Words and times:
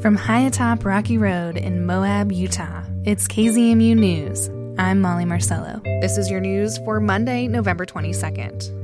From 0.00 0.16
high 0.16 0.40
atop 0.40 0.86
Rocky 0.86 1.18
Road 1.18 1.58
in 1.58 1.84
Moab, 1.84 2.32
Utah, 2.32 2.84
it's 3.04 3.28
KZMU 3.28 3.94
News. 3.94 4.48
I'm 4.78 5.02
Molly 5.02 5.26
Marcello. 5.26 5.82
This 5.84 6.16
is 6.16 6.30
your 6.30 6.40
news 6.40 6.78
for 6.86 7.00
Monday, 7.00 7.46
November 7.48 7.84
22nd. 7.84 8.79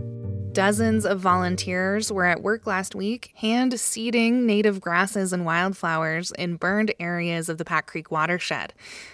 Dozens 0.57 1.05
of 1.05 1.21
volunteers 1.21 2.11
were 2.11 2.25
at 2.25 2.43
work 2.43 2.67
last 2.67 2.95
week 2.95 3.31
hand 3.35 3.79
seeding 3.79 4.47
native 4.47 4.81
grasses 4.81 5.35
and 5.35 5.45
wildflowers 5.45 6.33
in 6.39 6.57
burned 6.57 6.95
areas 6.99 7.51
of 7.51 7.59
the 7.59 7.65
Pack 7.67 7.87
Creek 7.87 8.11
watershed. 8.11 8.73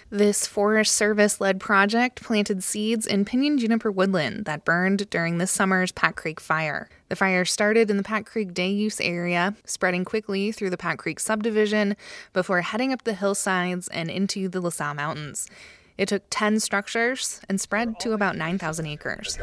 This 0.09 0.47
Forest 0.47 0.93
Service 0.93 1.41
led 1.41 1.59
project 1.59 2.23
planted 2.23 2.63
seeds 2.63 3.05
in 3.05 3.25
pinyon 3.25 3.57
juniper 3.57 3.91
woodland 3.91 4.45
that 4.45 4.63
burned 4.63 5.09
during 5.09 5.37
this 5.37 5.51
summer's 5.51 5.91
Pack 5.91 6.15
Creek 6.15 6.39
fire. 6.39 6.87
The 7.09 7.17
fire 7.17 7.43
started 7.43 7.91
in 7.91 7.97
the 7.97 8.03
Pack 8.03 8.25
Creek 8.25 8.53
day 8.53 8.71
use 8.71 9.01
area, 9.01 9.53
spreading 9.65 10.05
quickly 10.05 10.53
through 10.53 10.69
the 10.69 10.77
Pack 10.77 10.99
Creek 10.99 11.19
subdivision 11.19 11.97
before 12.31 12.61
heading 12.61 12.93
up 12.93 13.03
the 13.03 13.15
hillsides 13.15 13.89
and 13.89 14.09
into 14.09 14.47
the 14.47 14.61
La 14.61 14.69
Sal 14.69 14.93
Mountains. 14.93 15.49
It 15.97 16.07
took 16.07 16.23
10 16.29 16.59
structures 16.59 17.41
and 17.47 17.61
spread 17.61 17.99
to 18.01 18.13
about 18.13 18.35
9,000 18.35 18.85
acres. 18.87 19.37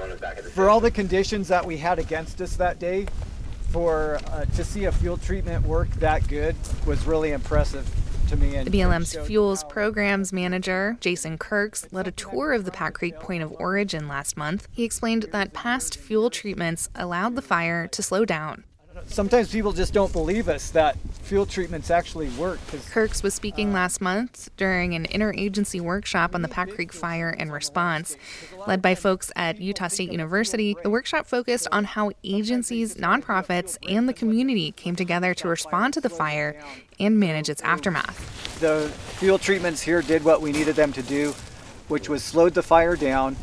For 0.54 0.68
all 0.68 0.80
the 0.80 0.90
conditions 0.90 1.48
that 1.48 1.64
we 1.64 1.76
had 1.76 1.98
against 1.98 2.40
us 2.40 2.56
that 2.56 2.78
day, 2.78 3.06
for 3.70 4.18
uh, 4.26 4.44
to 4.46 4.64
see 4.64 4.84
a 4.84 4.92
fuel 4.92 5.16
treatment 5.16 5.64
work 5.64 5.88
that 5.96 6.26
good 6.26 6.56
was 6.86 7.06
really 7.06 7.30
impressive 7.30 7.88
to 8.28 8.36
me. 8.36 8.56
And 8.56 8.66
the 8.66 8.78
BLM's 8.78 9.14
Fuels 9.26 9.62
Programs 9.64 10.32
Manager, 10.32 10.96
Jason 11.00 11.38
Kirks, 11.38 11.86
led 11.92 12.08
a 12.08 12.12
tour 12.12 12.52
of 12.52 12.64
the 12.64 12.72
Pack 12.72 12.94
Creek 12.94 13.20
point 13.20 13.42
of 13.42 13.52
origin 13.52 14.08
last 14.08 14.36
month. 14.36 14.66
He 14.72 14.84
explained 14.84 15.24
that 15.32 15.52
past 15.52 15.96
fuel 15.96 16.30
treatments 16.30 16.88
allowed 16.94 17.36
the 17.36 17.42
fire 17.42 17.86
to 17.88 18.02
slow 18.02 18.24
down 18.24 18.64
sometimes 19.06 19.50
people 19.50 19.72
just 19.72 19.92
don't 19.92 20.12
believe 20.12 20.48
us 20.48 20.70
that 20.70 20.96
fuel 21.22 21.46
treatments 21.46 21.90
actually 21.90 22.28
work. 22.30 22.58
Kirks 22.90 23.22
was 23.22 23.34
speaking 23.34 23.72
last 23.72 24.00
month 24.00 24.50
during 24.56 24.94
an 24.94 25.06
interagency 25.06 25.80
workshop 25.80 26.34
on 26.34 26.42
the 26.42 26.48
Pack 26.48 26.70
Creek 26.70 26.92
fire 26.92 27.30
and 27.30 27.52
response. 27.52 28.16
Led 28.66 28.82
by 28.82 28.94
folks 28.94 29.30
at 29.36 29.60
Utah 29.60 29.88
State 29.88 30.10
University, 30.10 30.76
the 30.82 30.90
workshop 30.90 31.26
focused 31.26 31.68
on 31.70 31.84
how 31.84 32.10
agencies, 32.24 32.96
nonprofits, 32.96 33.78
and 33.88 34.08
the 34.08 34.12
community 34.12 34.72
came 34.72 34.96
together 34.96 35.34
to 35.34 35.48
respond 35.48 35.94
to 35.94 36.00
the 36.00 36.10
fire 36.10 36.60
and 36.98 37.18
manage 37.20 37.48
its 37.48 37.62
aftermath. 37.62 38.58
The 38.60 38.88
fuel 39.18 39.38
treatments 39.38 39.82
here 39.82 40.02
did 40.02 40.24
what 40.24 40.42
we 40.42 40.52
needed 40.52 40.76
them 40.76 40.92
to 40.94 41.02
do, 41.02 41.32
which 41.88 42.08
was 42.08 42.24
slowed 42.24 42.54
the 42.54 42.62
fire 42.62 42.96
down. 42.96 43.36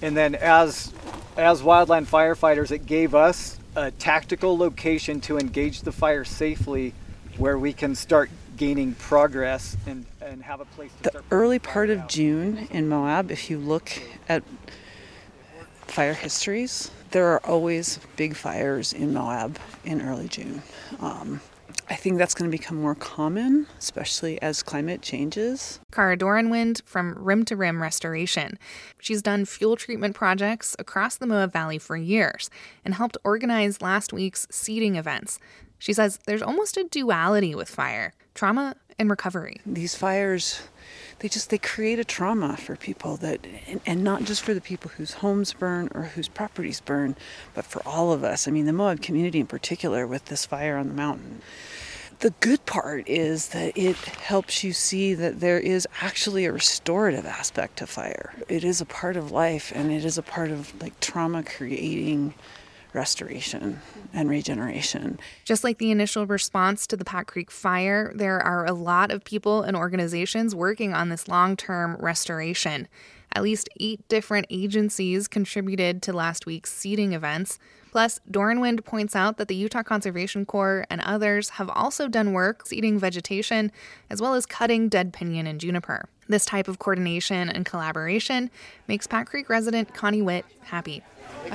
And 0.00 0.16
then 0.16 0.34
as 0.34 0.92
as 1.36 1.62
wildland 1.62 2.06
firefighters, 2.06 2.70
it 2.70 2.86
gave 2.86 3.14
us 3.14 3.58
a 3.76 3.90
tactical 3.90 4.56
location 4.56 5.20
to 5.20 5.38
engage 5.38 5.82
the 5.82 5.92
fire 5.92 6.24
safely 6.24 6.92
where 7.38 7.58
we 7.58 7.72
can 7.72 7.94
start 7.94 8.30
gaining 8.56 8.94
progress 8.94 9.76
and, 9.86 10.04
and 10.20 10.42
have 10.42 10.60
a 10.60 10.64
place 10.66 10.90
the 11.00 11.22
early 11.30 11.58
part 11.58 11.88
of 11.88 12.06
june 12.06 12.68
in 12.70 12.86
moab 12.86 13.30
if 13.30 13.48
you 13.48 13.56
look 13.56 13.90
at 14.28 14.42
fire 15.86 16.12
histories 16.12 16.90
there 17.12 17.28
are 17.28 17.40
always 17.46 18.00
big 18.16 18.34
fires 18.34 18.92
in 18.92 19.12
moab 19.12 19.58
in 19.84 20.02
early 20.02 20.28
june. 20.28 20.62
Um, 21.00 21.40
I 21.92 21.96
think 21.96 22.16
that's 22.16 22.32
going 22.32 22.50
to 22.50 22.56
become 22.56 22.80
more 22.80 22.94
common, 22.94 23.66
especially 23.78 24.40
as 24.40 24.62
climate 24.62 25.02
changes. 25.02 25.78
Kara 25.92 26.16
Dohrenwend 26.16 26.82
from 26.86 27.14
Rim 27.18 27.44
to 27.44 27.54
Rim 27.54 27.82
Restoration. 27.82 28.58
She's 28.98 29.20
done 29.20 29.44
fuel 29.44 29.76
treatment 29.76 30.14
projects 30.14 30.74
across 30.78 31.16
the 31.16 31.26
Moab 31.26 31.52
Valley 31.52 31.76
for 31.76 31.94
years 31.94 32.48
and 32.82 32.94
helped 32.94 33.18
organize 33.24 33.82
last 33.82 34.10
week's 34.10 34.46
seeding 34.50 34.96
events. 34.96 35.38
She 35.78 35.92
says 35.92 36.18
there's 36.24 36.40
almost 36.40 36.78
a 36.78 36.84
duality 36.84 37.54
with 37.54 37.68
fire 37.68 38.14
trauma 38.34 38.76
and 38.98 39.10
recovery. 39.10 39.60
These 39.66 39.94
fires 39.94 40.62
they 41.18 41.28
just 41.28 41.50
they 41.50 41.58
create 41.58 41.98
a 41.98 42.04
trauma 42.04 42.56
for 42.56 42.74
people 42.74 43.16
that 43.18 43.46
and, 43.66 43.80
and, 43.86 44.02
not 44.02 44.24
just 44.24 44.42
for 44.42 44.54
the 44.54 44.60
people 44.60 44.90
whose 44.96 45.14
homes 45.14 45.52
burn 45.52 45.88
or 45.94 46.02
whose 46.02 46.28
properties 46.28 46.80
burn 46.80 47.14
but 47.54 47.64
for 47.64 47.80
all 47.86 48.12
of 48.12 48.24
us 48.24 48.48
i 48.48 48.50
mean 48.50 48.66
the 48.66 48.72
moab 48.72 49.00
community 49.00 49.38
in 49.38 49.46
particular 49.46 50.06
with 50.06 50.24
this 50.26 50.44
fire 50.44 50.76
on 50.76 50.88
the 50.88 50.94
mountain 50.94 51.40
the 52.22 52.30
good 52.38 52.64
part 52.66 53.08
is 53.08 53.48
that 53.48 53.76
it 53.76 53.96
helps 53.96 54.62
you 54.62 54.72
see 54.72 55.12
that 55.12 55.40
there 55.40 55.58
is 55.58 55.88
actually 56.00 56.44
a 56.44 56.52
restorative 56.52 57.26
aspect 57.26 57.76
to 57.78 57.86
fire 57.86 58.32
it 58.48 58.64
is 58.64 58.80
a 58.80 58.86
part 58.86 59.16
of 59.16 59.30
life 59.30 59.72
and 59.74 59.90
it 59.90 60.04
is 60.04 60.16
a 60.16 60.22
part 60.22 60.50
of 60.50 60.72
like 60.80 60.98
trauma 61.00 61.42
creating 61.42 62.32
restoration 62.92 63.80
and 64.12 64.28
regeneration. 64.28 65.18
Just 65.44 65.64
like 65.64 65.78
the 65.78 65.90
initial 65.90 66.26
response 66.26 66.86
to 66.88 66.96
the 66.96 67.04
Pack 67.04 67.26
Creek 67.26 67.50
fire, 67.50 68.12
there 68.14 68.38
are 68.38 68.66
a 68.66 68.72
lot 68.72 69.10
of 69.10 69.24
people 69.24 69.62
and 69.62 69.76
organizations 69.76 70.54
working 70.54 70.92
on 70.92 71.08
this 71.08 71.28
long 71.28 71.56
term 71.56 71.96
restoration. 71.98 72.88
At 73.34 73.42
least 73.42 73.68
eight 73.80 74.06
different 74.08 74.46
agencies 74.50 75.28
contributed 75.28 76.02
to 76.02 76.12
last 76.12 76.46
week's 76.46 76.72
seeding 76.72 77.12
events. 77.12 77.58
Plus, 77.90 78.20
Dohrenwend 78.30 78.84
points 78.84 79.14
out 79.14 79.36
that 79.36 79.48
the 79.48 79.54
Utah 79.54 79.82
Conservation 79.82 80.46
Corps 80.46 80.86
and 80.88 81.00
others 81.02 81.50
have 81.50 81.68
also 81.70 82.08
done 82.08 82.32
work 82.32 82.66
seeding 82.66 82.98
vegetation 82.98 83.70
as 84.08 84.20
well 84.20 84.34
as 84.34 84.46
cutting 84.46 84.88
dead 84.88 85.12
pinyon 85.12 85.46
and 85.46 85.60
juniper. 85.60 86.08
This 86.28 86.46
type 86.46 86.68
of 86.68 86.78
coordination 86.78 87.50
and 87.50 87.66
collaboration 87.66 88.50
makes 88.88 89.06
Pack 89.06 89.28
Creek 89.28 89.50
resident 89.50 89.92
Connie 89.92 90.22
Witt 90.22 90.46
happy. 90.62 91.02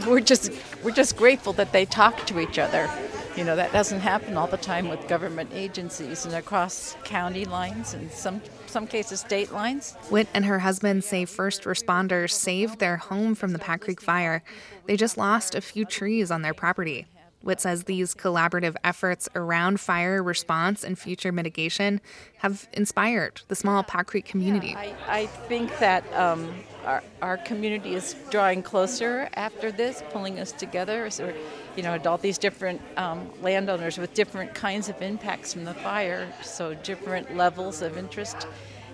We're 0.06 0.20
just 0.20 0.52
we're 0.84 0.92
just 0.92 1.16
grateful 1.16 1.54
that 1.54 1.72
they 1.72 1.86
talk 1.86 2.26
to 2.28 2.40
each 2.40 2.60
other. 2.60 2.90
You 3.38 3.44
know 3.44 3.56
that 3.56 3.72
doesn't 3.72 4.00
happen 4.00 4.36
all 4.36 4.48
the 4.48 4.58
time 4.58 4.90
with 4.90 5.08
government 5.08 5.52
agencies 5.54 6.26
and 6.26 6.34
across 6.34 6.98
county 7.04 7.46
lines 7.46 7.94
and 7.94 8.12
some 8.12 8.42
some 8.66 8.88
cases 8.88 9.20
state 9.20 9.52
lines. 9.52 9.96
Witt 10.10 10.28
and 10.34 10.44
her 10.46 10.58
husband 10.58 11.04
say 11.04 11.24
first 11.26 11.62
responders 11.66 12.32
saved 12.32 12.80
their 12.80 12.98
home 12.98 13.36
from 13.36 13.52
the 13.54 13.60
Pack 13.60 13.82
Creek 13.82 14.02
fire. 14.02 14.42
They 14.88 14.98
just 14.98 15.18
lost 15.18 15.54
a 15.54 15.62
few 15.62 15.86
trees 15.86 16.32
on 16.32 16.42
their 16.42 16.56
property. 16.56 17.06
Witt 17.44 17.62
says 17.62 17.84
these 17.84 18.16
collaborative 18.16 18.76
efforts 18.84 19.30
around 19.36 19.80
fire 19.80 20.24
response 20.24 20.84
and 20.84 20.98
future 20.98 21.32
mitigation 21.32 22.02
have 22.38 22.68
inspired 22.74 23.42
the 23.50 23.56
small 23.56 23.84
Pack 23.84 24.08
Creek 24.08 24.26
community. 24.26 24.70
Yeah, 24.70 24.80
I, 25.08 25.20
I, 25.20 25.26
think 25.28 25.78
that 25.78 26.12
um, 26.14 26.52
our, 26.86 27.04
our 27.22 27.38
community 27.38 27.94
is 27.94 28.16
drawing 28.32 28.64
closer 28.64 29.30
after 29.36 29.72
this, 29.72 30.04
pulling 30.10 30.40
us 30.40 30.52
together. 30.52 31.10
So, 31.12 31.32
you 31.78 31.84
know, 31.84 31.98
all 32.06 32.18
these 32.18 32.40
different 32.40 32.82
um, 32.98 33.30
landowners 33.42 34.00
with 34.00 34.14
different 34.16 34.54
kinds 34.56 34.90
of 34.90 35.00
impacts 35.02 35.54
from 35.54 35.64
the 35.64 35.76
fire, 35.76 36.28
so 36.42 36.74
different 36.74 37.38
levels 37.38 37.84
of 37.84 37.98
interest. 37.98 38.48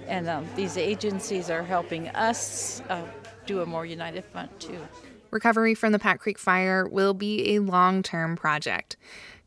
And 0.08 0.28
um, 0.28 0.46
these 0.58 0.78
agencies 0.78 1.50
are 1.50 1.64
helping 1.64 2.10
us 2.10 2.82
uh, 2.90 3.02
do 3.46 3.62
a 3.62 3.66
more 3.66 3.86
united 3.86 4.26
front, 4.26 4.60
too. 4.60 4.78
Recovery 5.32 5.74
from 5.74 5.94
the 5.94 6.00
Pack 6.00 6.20
Creek 6.20 6.38
fire 6.38 6.86
will 6.86 7.14
be 7.14 7.56
a 7.56 7.60
long 7.60 8.04
term 8.04 8.36
project. 8.36 8.98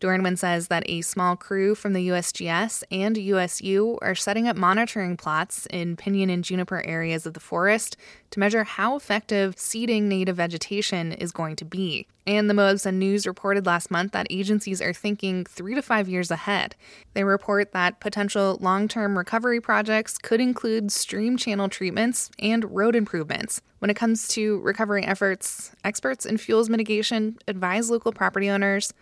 Dohrenwend 0.01 0.39
says 0.39 0.69
that 0.69 0.83
a 0.87 1.01
small 1.01 1.37
crew 1.37 1.75
from 1.75 1.95
the 1.95 2.09
USGS 2.09 2.83
and 2.91 3.17
USU 3.17 3.99
are 4.03 4.15
setting 4.15 4.47
up 4.47 4.57
monitoring 4.57 5.17
plots 5.17 5.67
in 5.71 5.97
pinyon 5.97 6.29
and 6.29 6.45
juniper 6.45 6.85
areas 6.85 7.25
of 7.25 7.33
the 7.33 7.41
forest 7.41 7.97
to 8.31 8.41
measure 8.41 8.65
how 8.65 8.97
effective 8.97 9.59
seeding 9.59 10.09
native 10.09 10.37
vegetation 10.37 11.13
is 11.13 11.33
going 11.33 11.57
to 11.57 11.65
be. 11.65 12.07
And 12.27 12.51
the 12.51 12.55
Moab 12.55 12.81
Sun 12.81 12.99
News 12.99 13.27
reported 13.27 13.67
last 13.67 13.91
month 13.91 14.13
that 14.13 14.27
agencies 14.29 14.83
are 14.83 14.93
thinking 14.93 15.45
three 15.45 15.75
to 15.75 15.83
five 15.83 16.09
years 16.09 16.31
ahead. 16.31 16.75
They 17.15 17.25
report 17.25 17.73
that 17.73 18.01
potential 18.01 18.59
long 18.61 18.89
term 18.89 19.17
recovery 19.17 19.61
projects 19.61 20.19
could 20.19 20.41
include 20.41 20.93
stream 20.93 21.37
channel 21.37 21.69
treatments 21.69 22.31
and 22.39 22.75
road 22.75 22.97
improvements. 22.97 23.63
When 23.79 23.91
it 23.91 23.95
comes 23.95 24.29
to 24.29 24.59
recovery 24.61 25.05
efforts, 25.05 25.71
experts 25.85 26.27
in 26.27 26.37
fuels 26.37 26.69
mitigation 26.69 27.39
advise 27.47 27.91
local 27.91 28.13
property 28.13 28.51
owners 28.51 28.93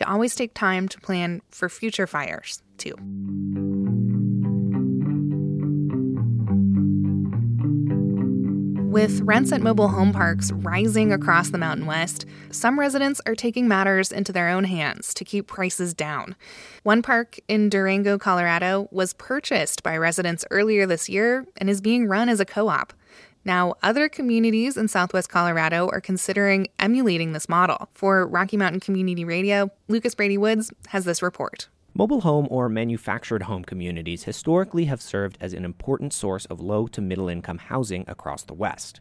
to 0.00 0.10
always 0.10 0.34
take 0.34 0.54
time 0.54 0.88
to 0.88 0.98
plan 0.98 1.42
for 1.50 1.68
future 1.68 2.06
fires, 2.06 2.62
too. 2.78 2.94
With 8.90 9.20
rents 9.20 9.52
at 9.52 9.60
mobile 9.60 9.88
home 9.88 10.12
parks 10.12 10.50
rising 10.52 11.12
across 11.12 11.50
the 11.50 11.58
Mountain 11.58 11.84
West, 11.84 12.24
some 12.50 12.80
residents 12.80 13.20
are 13.26 13.34
taking 13.34 13.68
matters 13.68 14.10
into 14.10 14.32
their 14.32 14.48
own 14.48 14.64
hands 14.64 15.12
to 15.14 15.24
keep 15.24 15.46
prices 15.46 15.92
down. 15.92 16.34
One 16.82 17.02
park 17.02 17.38
in 17.46 17.68
Durango, 17.68 18.16
Colorado, 18.18 18.88
was 18.90 19.12
purchased 19.12 19.82
by 19.82 19.98
residents 19.98 20.46
earlier 20.50 20.86
this 20.86 21.10
year 21.10 21.46
and 21.58 21.68
is 21.68 21.82
being 21.82 22.08
run 22.08 22.30
as 22.30 22.40
a 22.40 22.46
co 22.46 22.68
op. 22.68 22.94
Now, 23.44 23.74
other 23.82 24.08
communities 24.08 24.76
in 24.76 24.88
southwest 24.88 25.30
Colorado 25.30 25.88
are 25.88 26.00
considering 26.00 26.68
emulating 26.78 27.32
this 27.32 27.48
model. 27.48 27.88
For 27.94 28.26
Rocky 28.26 28.56
Mountain 28.56 28.80
Community 28.80 29.24
Radio, 29.24 29.70
Lucas 29.88 30.14
Brady 30.14 30.36
Woods 30.36 30.72
has 30.88 31.04
this 31.04 31.22
report. 31.22 31.68
Mobile 31.94 32.20
home 32.20 32.46
or 32.50 32.68
manufactured 32.68 33.42
home 33.42 33.64
communities 33.64 34.24
historically 34.24 34.84
have 34.84 35.02
served 35.02 35.38
as 35.40 35.54
an 35.54 35.64
important 35.64 36.12
source 36.12 36.44
of 36.46 36.60
low 36.60 36.86
to 36.88 37.00
middle 37.00 37.28
income 37.28 37.58
housing 37.58 38.04
across 38.06 38.44
the 38.44 38.54
West. 38.54 39.00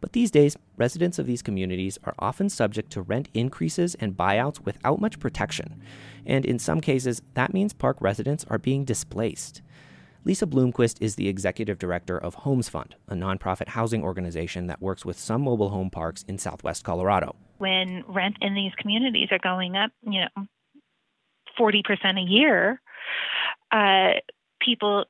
But 0.00 0.12
these 0.12 0.30
days, 0.30 0.56
residents 0.78 1.18
of 1.18 1.26
these 1.26 1.42
communities 1.42 1.98
are 2.04 2.14
often 2.18 2.48
subject 2.48 2.90
to 2.92 3.02
rent 3.02 3.28
increases 3.34 3.94
and 3.96 4.16
buyouts 4.16 4.64
without 4.64 5.00
much 5.00 5.18
protection. 5.18 5.82
And 6.24 6.46
in 6.46 6.58
some 6.58 6.80
cases, 6.80 7.20
that 7.34 7.52
means 7.52 7.74
park 7.74 7.98
residents 8.00 8.46
are 8.48 8.58
being 8.58 8.84
displaced. 8.84 9.60
Lisa 10.24 10.46
Bloomquist 10.46 10.98
is 11.00 11.14
the 11.14 11.28
executive 11.28 11.78
director 11.78 12.18
of 12.18 12.34
Homes 12.34 12.68
Fund, 12.68 12.94
a 13.08 13.14
nonprofit 13.14 13.68
housing 13.68 14.02
organization 14.02 14.66
that 14.66 14.82
works 14.82 15.04
with 15.04 15.18
some 15.18 15.42
mobile 15.42 15.70
home 15.70 15.88
parks 15.88 16.24
in 16.28 16.36
southwest 16.36 16.84
Colorado. 16.84 17.36
When 17.56 18.04
rent 18.06 18.36
in 18.42 18.54
these 18.54 18.72
communities 18.76 19.28
are 19.30 19.38
going 19.38 19.76
up, 19.76 19.92
you 20.02 20.20
know, 20.20 20.46
40% 21.58 22.18
a 22.18 22.30
year, 22.30 22.80
uh, 23.72 24.20
people 24.60 25.06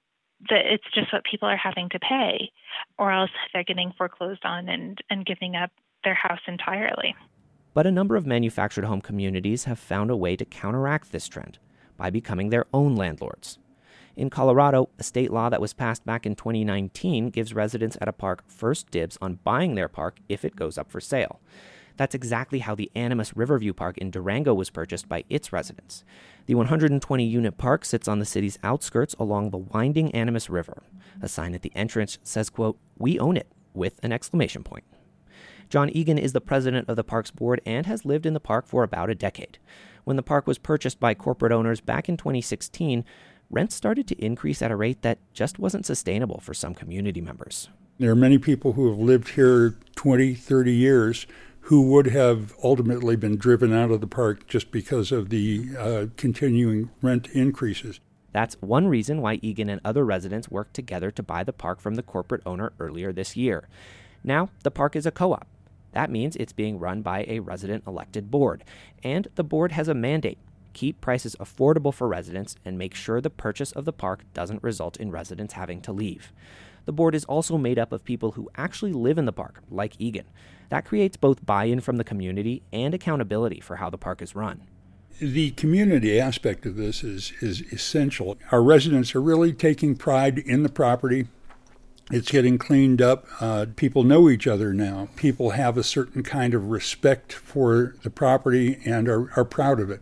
that 0.49 0.65
it's 0.65 0.85
just 0.95 1.13
what 1.13 1.25
people 1.25 1.49
are 1.49 1.57
having 1.57 1.89
to 1.91 1.99
pay, 1.99 2.51
or 2.99 3.13
else 3.13 3.31
they're 3.53 3.65
getting 3.65 3.93
foreclosed 3.99 4.45
on 4.45 4.69
and, 4.69 4.99
and 5.11 5.27
giving 5.27 5.57
up 5.57 5.71
their 6.05 6.15
house 6.15 6.41
entirely. 6.47 7.15
But 7.75 7.87
a 7.87 7.93
number 7.93 8.17
of 8.17 8.27
manufactured 8.27 8.85
home 8.85 9.01
communities 9.01 9.65
have 9.65 9.79
found 9.79 10.11
a 10.11 10.17
way 10.17 10.37
to 10.37 10.45
counteract 10.45 11.13
this 11.13 11.29
trend 11.29 11.59
by 11.97 12.11
becoming 12.11 12.51
their 12.51 12.67
own 12.73 12.97
landlords. 12.97 13.60
In 14.21 14.29
Colorado, 14.29 14.91
a 14.99 15.03
state 15.03 15.33
law 15.33 15.49
that 15.49 15.63
was 15.63 15.73
passed 15.73 16.05
back 16.05 16.27
in 16.27 16.37
2019 16.37 17.31
gives 17.31 17.55
residents 17.55 17.97
at 18.03 18.09
a 18.09 18.13
park 18.13 18.45
first 18.47 18.91
dibs 18.91 19.17
on 19.23 19.39
buying 19.45 19.77
their 19.77 19.89
park 19.89 20.19
if 20.29 20.45
it 20.45 20.57
goes 20.57 20.77
up 20.77 20.91
for 20.91 21.01
sale. 21.01 21.41
That's 21.97 22.15
exactly 22.15 22.59
how 22.59 22.75
the 22.75 22.91
Animas 22.95 23.35
Riverview 23.35 23.73
Park 23.73 23.97
in 23.97 24.11
Durango 24.11 24.53
was 24.53 24.69
purchased 24.69 25.09
by 25.09 25.25
its 25.31 25.55
residents. 25.55 26.05
The 26.45 26.55
120 26.55 27.25
unit 27.25 27.57
park 27.57 27.87
sits 27.87 28.09
on 28.09 28.19
the 28.19 28.27
city's 28.27 28.59
outskirts 28.63 29.15
along 29.19 29.51
the 29.51 29.57
winding 29.57 30.15
Animas 30.15 30.51
River. 30.51 30.83
A 31.23 31.27
sign 31.27 31.55
at 31.55 31.63
the 31.63 31.73
entrance 31.75 32.19
says, 32.23 32.51
quote, 32.51 32.77
"We 32.99 33.19
own 33.19 33.39
it," 33.39 33.51
with 33.73 33.99
an 34.03 34.13
exclamation 34.13 34.63
point. 34.63 34.85
John 35.71 35.89
Egan 35.89 36.19
is 36.19 36.35
the 36.35 36.43
president 36.43 36.91
of 36.91 36.97
the 36.97 37.05
park's 37.05 37.31
board 37.31 37.63
and 37.65 37.87
has 37.87 38.05
lived 38.05 38.27
in 38.27 38.35
the 38.35 38.41
park 38.41 38.67
for 38.67 38.83
about 38.83 39.09
a 39.09 39.15
decade. 39.15 39.59
When 40.05 40.17
the 40.17 40.23
park 40.23 40.47
was 40.47 40.59
purchased 40.59 40.99
by 40.99 41.15
corporate 41.15 41.53
owners 41.53 41.81
back 41.81 42.09
in 42.09 42.17
2016, 42.17 43.05
rents 43.51 43.75
started 43.75 44.07
to 44.09 44.25
increase 44.25 44.63
at 44.63 44.71
a 44.71 44.77
rate 44.77 45.03
that 45.03 45.19
just 45.35 45.59
wasn't 45.59 45.85
sustainable 45.85 46.41
for 46.41 46.55
some 46.55 46.75
community 46.75 47.21
members. 47.21 47.69
There 47.99 48.11
are 48.11 48.17
many 48.17 48.39
people 48.39 48.73
who 48.73 48.89
have 48.89 48.99
lived 48.99 49.31
here 49.31 49.77
20, 49.97 50.35
30 50.35 50.73
years 50.73 51.27
who 51.63 51.83
would 51.91 52.07
have 52.07 52.55
ultimately 52.65 53.17
been 53.17 53.37
driven 53.37 53.73
out 53.73 53.91
of 53.91 54.01
the 54.01 54.07
park 54.07 54.47
just 54.47 54.71
because 54.71 55.13
of 55.13 55.29
the 55.29 55.69
uh, 55.79 56.07
continuing 56.17 56.91
rent 57.03 57.29
increases. 57.29 58.01
That's 58.33 58.57
one 58.61 58.87
reason 58.87 59.21
why 59.21 59.41
Egan 59.43 59.69
and 59.69 59.81
other 59.85 60.05
residents 60.05 60.51
worked 60.51 60.75
together 60.75 61.11
to 61.11 61.23
buy 61.23 61.45
the 61.45 61.53
park 61.53 61.81
from 61.81 61.97
the 61.97 62.03
corporate 62.03 62.43
owner 62.47 62.73
earlier 62.79 63.13
this 63.13 63.37
year. 63.37 63.69
Now, 64.23 64.51
the 64.63 64.71
park 64.71 64.97
is 64.97 65.05
a 65.05 65.11
co 65.11 65.33
op. 65.33 65.47
That 65.93 66.11
means 66.11 66.37
it's 66.37 66.53
being 66.53 66.79
run 66.79 67.03
by 67.03 67.25
a 67.27 67.41
resident 67.41 67.85
elected 67.87 68.31
board, 68.31 68.63
and 69.03 69.27
the 69.35 69.43
board 69.43 69.73
has 69.73 69.89
a 69.89 69.95
mandate 69.95 70.39
keep 70.73 71.01
prices 71.01 71.37
affordable 71.41 71.93
for 71.93 72.09
residents 72.09 72.57
and 72.65 72.79
make 72.79 72.95
sure 72.95 73.21
the 73.21 73.31
purchase 73.31 73.73
of 73.73 73.85
the 73.85 73.93
park 73.93 74.25
doesn't 74.35 74.63
result 74.63 74.97
in 74.97 75.11
residents 75.11 75.55
having 75.55 75.81
to 75.83 75.93
leave. 75.93 76.33
The 76.87 76.93
board 76.93 77.15
is 77.15 77.25
also 77.27 77.59
made 77.59 77.79
up 77.79 77.93
of 77.93 78.05
people 78.05 78.33
who 78.33 78.51
actually 78.57 78.93
live 78.93 79.19
in 79.19 79.27
the 79.27 79.33
park, 79.33 79.63
like 79.71 79.95
Egan. 79.99 80.27
That 80.71 80.85
creates 80.85 81.17
both 81.17 81.45
buy 81.45 81.65
in 81.65 81.81
from 81.81 81.97
the 81.97 82.05
community 82.05 82.63
and 82.73 82.95
accountability 82.95 83.61
for 83.61 83.77
how 83.77 83.91
the 83.91 83.99
park 83.99 84.23
is 84.23 84.35
run. 84.35 84.63
The 85.21 85.51
community 85.51 86.19
aspect 86.19 86.65
of 86.65 86.77
this 86.77 87.05
is, 87.05 87.33
is 87.41 87.61
essential. 87.73 88.39
Our 88.51 88.63
residents 88.63 89.15
are 89.15 89.21
really 89.21 89.53
taking 89.53 89.95
pride 89.95 90.39
in 90.39 90.63
the 90.63 90.71
property. 90.71 91.27
It's 92.11 92.31
getting 92.31 92.59
cleaned 92.59 93.03
up. 93.03 93.27
Uh, 93.41 93.67
people 93.77 94.03
know 94.03 94.31
each 94.31 94.47
other 94.47 94.73
now. 94.73 95.09
People 95.17 95.51
have 95.51 95.77
a 95.77 95.85
certain 95.85 96.23
kind 96.23 96.55
of 96.55 96.71
respect 96.71 97.33
for 97.33 97.95
the 98.03 98.11
property 98.11 98.81
and 98.85 99.09
are, 99.09 99.31
are 99.37 99.45
proud 99.45 99.79
of 99.79 99.91
it. 99.91 100.01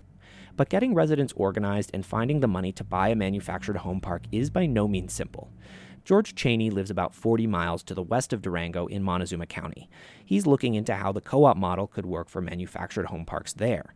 But 0.58 0.70
getting 0.70 0.92
residents 0.92 1.32
organized 1.36 1.92
and 1.94 2.04
finding 2.04 2.40
the 2.40 2.48
money 2.48 2.72
to 2.72 2.82
buy 2.82 3.10
a 3.10 3.14
manufactured 3.14 3.76
home 3.76 4.00
park 4.00 4.24
is 4.32 4.50
by 4.50 4.66
no 4.66 4.88
means 4.88 5.12
simple. 5.12 5.52
George 6.04 6.34
Cheney 6.34 6.68
lives 6.68 6.90
about 6.90 7.14
40 7.14 7.46
miles 7.46 7.84
to 7.84 7.94
the 7.94 8.02
west 8.02 8.32
of 8.32 8.42
Durango 8.42 8.86
in 8.88 9.04
Montezuma 9.04 9.46
County. 9.46 9.88
He's 10.24 10.46
looking 10.46 10.74
into 10.74 10.96
how 10.96 11.12
the 11.12 11.20
co 11.20 11.44
op 11.44 11.56
model 11.56 11.86
could 11.86 12.06
work 12.06 12.28
for 12.28 12.40
manufactured 12.40 13.06
home 13.06 13.24
parks 13.24 13.52
there. 13.52 13.94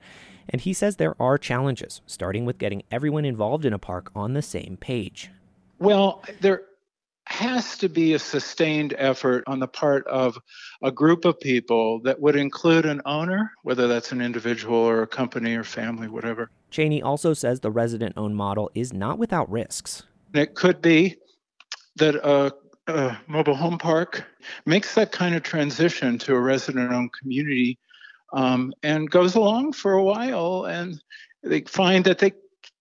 And 0.48 0.60
he 0.60 0.72
says 0.72 0.96
there 0.96 1.20
are 1.20 1.36
challenges, 1.36 2.00
starting 2.06 2.44
with 2.44 2.58
getting 2.58 2.84
everyone 2.92 3.24
involved 3.24 3.64
in 3.64 3.72
a 3.72 3.78
park 3.78 4.12
on 4.14 4.34
the 4.34 4.42
same 4.42 4.76
page. 4.80 5.32
Well, 5.80 6.22
there 6.42 6.62
has 7.26 7.78
to 7.78 7.88
be 7.88 8.14
a 8.14 8.18
sustained 8.18 8.94
effort 8.98 9.44
on 9.46 9.60
the 9.60 9.68
part 9.68 10.06
of 10.06 10.36
a 10.82 10.90
group 10.90 11.24
of 11.24 11.38
people 11.40 12.00
that 12.00 12.20
would 12.20 12.36
include 12.36 12.84
an 12.84 13.00
owner, 13.06 13.52
whether 13.62 13.86
that's 13.86 14.12
an 14.12 14.20
individual 14.20 14.76
or 14.76 15.02
a 15.02 15.06
company 15.06 15.54
or 15.54 15.64
family, 15.64 16.08
whatever. 16.08 16.50
Cheney 16.70 17.02
also 17.02 17.32
says 17.32 17.60
the 17.60 17.70
resident 17.70 18.14
owned 18.16 18.36
model 18.36 18.70
is 18.74 18.92
not 18.92 19.18
without 19.18 19.50
risks. 19.50 20.02
It 20.34 20.54
could 20.54 20.82
be 20.82 21.16
that 21.96 22.16
a, 22.16 22.52
a 22.86 23.18
mobile 23.28 23.54
home 23.54 23.78
park 23.78 24.24
makes 24.66 24.94
that 24.94 25.12
kind 25.12 25.34
of 25.34 25.42
transition 25.42 26.18
to 26.18 26.34
a 26.34 26.40
resident 26.40 26.92
owned 26.92 27.12
community 27.12 27.78
um, 28.32 28.72
and 28.82 29.10
goes 29.10 29.34
along 29.34 29.74
for 29.74 29.92
a 29.92 30.02
while 30.02 30.64
and 30.64 31.00
they 31.42 31.60
find 31.62 32.04
that 32.04 32.18
they 32.18 32.32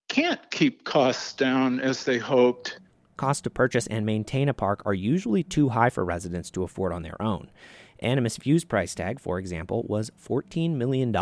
can't 0.07 0.51
keep 0.51 0.83
costs 0.83 1.33
down 1.33 1.79
as 1.79 2.03
they 2.03 2.17
hoped. 2.17 2.79
Costs 3.21 3.43
to 3.43 3.51
purchase 3.51 3.85
and 3.85 4.03
maintain 4.03 4.49
a 4.49 4.53
park 4.55 4.81
are 4.83 4.95
usually 4.95 5.43
too 5.43 5.69
high 5.69 5.91
for 5.91 6.03
residents 6.03 6.49
to 6.49 6.63
afford 6.63 6.91
on 6.91 7.03
their 7.03 7.21
own. 7.21 7.51
Animas 7.99 8.37
View's 8.37 8.65
price 8.65 8.95
tag, 8.95 9.19
for 9.19 9.37
example, 9.37 9.85
was 9.87 10.09
$14 10.19 10.71
million. 10.71 11.15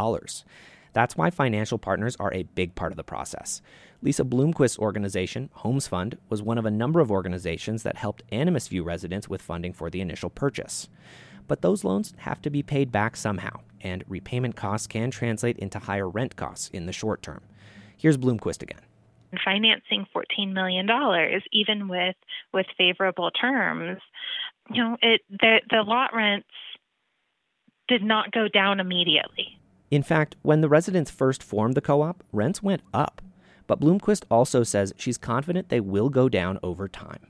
That's 0.94 1.18
why 1.18 1.30
financial 1.30 1.78
partners 1.78 2.16
are 2.18 2.34
a 2.34 2.44
big 2.44 2.74
part 2.74 2.94
of 2.94 2.96
the 2.96 3.04
process. 3.04 3.62
Lisa 4.02 4.24
Bloomquist's 4.24 4.80
organization, 4.80 5.50
Homes 5.56 5.90
Fund, 5.90 6.18
was 6.30 6.42
one 6.42 6.58
of 6.58 6.66
a 6.66 6.72
number 6.72 7.02
of 7.02 7.12
organizations 7.12 7.84
that 7.84 7.98
helped 7.98 8.24
Animus 8.32 8.70
View 8.70 8.82
residents 8.86 9.28
with 9.28 9.42
funding 9.42 9.74
for 9.74 9.90
the 9.90 10.00
initial 10.00 10.30
purchase. 10.30 10.88
But 11.50 11.62
those 11.62 11.84
loans 11.84 12.14
have 12.20 12.42
to 12.44 12.50
be 12.50 12.64
paid 12.64 12.94
back 12.94 13.18
somehow, 13.18 13.60
and 13.82 14.06
repayment 14.08 14.56
costs 14.56 14.88
can 14.88 15.12
translate 15.12 15.58
into 15.58 15.80
higher 15.80 16.08
rent 16.08 16.38
costs 16.38 16.70
in 16.70 16.86
the 16.86 16.94
short 16.94 17.22
term. 17.22 17.42
Here's 17.98 18.16
Bloomquist 18.16 18.62
again. 18.62 18.80
Financing 19.44 20.06
$14 20.16 20.54
million, 20.54 20.88
even 21.52 21.88
with, 21.88 22.16
with 22.54 22.66
favorable 22.78 23.32
terms, 23.32 24.00
you 24.72 24.84
know, 24.84 24.98
it, 25.02 25.22
the, 25.30 25.62
the 25.70 25.84
lot 25.84 26.12
rents 26.14 26.48
did 27.88 28.04
not 28.04 28.32
go 28.32 28.48
down 28.48 28.80
immediately. 28.80 29.60
In 29.92 30.04
fact, 30.04 30.36
when 30.42 30.62
the 30.62 30.70
residents 30.70 31.10
first 31.10 31.42
formed 31.42 31.76
the 31.76 31.82
co 31.82 32.02
op, 32.02 32.24
rents 32.32 32.62
went 32.62 32.82
up. 32.94 33.22
But 33.68 33.80
Bloomquist 33.80 34.24
also 34.32 34.64
says 34.64 34.94
she's 34.98 35.18
confident 35.18 35.70
they 35.70 35.80
will 35.80 36.10
go 36.10 36.30
down 36.30 36.60
over 36.64 36.88
time. 36.88 37.28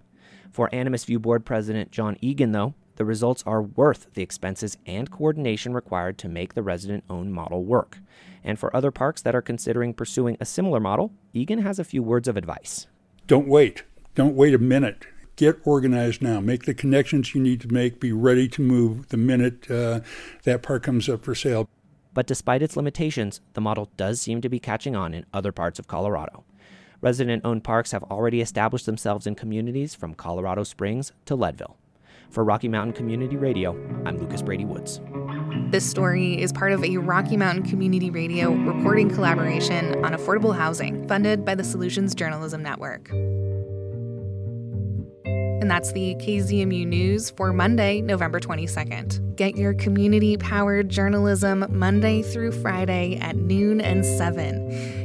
For 0.51 0.73
Animas 0.73 1.05
View 1.05 1.19
Board 1.19 1.45
President 1.45 1.91
John 1.91 2.17
Egan, 2.21 2.53
though, 2.53 2.75
the 2.99 3.05
results 3.05 3.43
are 3.47 3.61
worth 3.61 4.13
the 4.13 4.21
expenses 4.21 4.77
and 4.85 5.09
coordination 5.09 5.73
required 5.73 6.17
to 6.17 6.27
make 6.27 6.53
the 6.53 6.61
resident 6.61 7.05
owned 7.09 7.33
model 7.33 7.63
work. 7.63 7.97
And 8.43 8.59
for 8.59 8.75
other 8.75 8.91
parks 8.91 9.21
that 9.21 9.33
are 9.33 9.41
considering 9.41 9.93
pursuing 9.93 10.35
a 10.41 10.45
similar 10.45 10.81
model, 10.81 11.13
Egan 11.31 11.59
has 11.59 11.79
a 11.79 11.85
few 11.85 12.03
words 12.03 12.27
of 12.27 12.35
advice. 12.35 12.87
Don't 13.25 13.47
wait. 13.47 13.83
Don't 14.15 14.35
wait 14.35 14.53
a 14.53 14.57
minute. 14.57 15.05
Get 15.37 15.61
organized 15.63 16.21
now. 16.21 16.41
Make 16.41 16.65
the 16.65 16.73
connections 16.73 17.33
you 17.33 17.39
need 17.41 17.61
to 17.61 17.71
make. 17.71 18.01
Be 18.01 18.11
ready 18.11 18.49
to 18.49 18.61
move 18.61 19.07
the 19.07 19.17
minute 19.17 19.71
uh, 19.71 20.01
that 20.43 20.61
park 20.61 20.83
comes 20.83 21.07
up 21.07 21.23
for 21.23 21.33
sale. 21.33 21.69
But 22.13 22.27
despite 22.27 22.61
its 22.61 22.75
limitations, 22.75 23.39
the 23.53 23.61
model 23.61 23.89
does 23.95 24.19
seem 24.19 24.41
to 24.41 24.49
be 24.49 24.59
catching 24.59 24.97
on 24.97 25.13
in 25.13 25.25
other 25.33 25.53
parts 25.53 25.79
of 25.79 25.87
Colorado. 25.87 26.43
Resident 26.99 27.45
owned 27.45 27.63
parks 27.63 27.91
have 27.91 28.03
already 28.03 28.41
established 28.41 28.85
themselves 28.85 29.25
in 29.25 29.35
communities 29.35 29.95
from 29.95 30.15
Colorado 30.15 30.63
Springs 30.63 31.13
to 31.23 31.35
Leadville. 31.37 31.77
For 32.29 32.43
Rocky 32.43 32.67
Mountain 32.67 32.93
Community 32.93 33.37
Radio, 33.37 33.71
I'm 34.05 34.17
Lucas 34.17 34.43
Brady 34.43 34.63
Woods. 34.63 35.01
This 35.71 35.89
story 35.89 36.39
is 36.39 36.53
part 36.53 36.71
of 36.73 36.83
a 36.83 36.97
Rocky 36.97 37.37
Mountain 37.37 37.65
Community 37.65 38.11
Radio 38.11 38.51
reporting 38.51 39.09
collaboration 39.09 40.05
on 40.05 40.13
affordable 40.13 40.55
housing 40.55 41.07
funded 41.07 41.43
by 41.43 41.55
the 41.55 41.63
Solutions 41.63 42.13
Journalism 42.13 42.61
Network. 42.61 43.09
And 45.25 45.69
that's 45.69 45.91
the 45.91 46.15
KZMU 46.19 46.85
News 46.85 47.31
for 47.31 47.51
Monday, 47.51 47.99
November 47.99 48.39
22nd. 48.39 49.35
Get 49.35 49.57
your 49.57 49.73
community 49.73 50.37
powered 50.37 50.89
journalism 50.89 51.65
Monday 51.69 52.21
through 52.21 52.51
Friday 52.51 53.17
at 53.17 53.35
noon 53.37 53.81
and 53.81 54.05
7. 54.05 54.98